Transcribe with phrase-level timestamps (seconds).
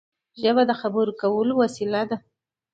[0.41, 2.17] ژبه د خبرو کولو یوه وسیله ده.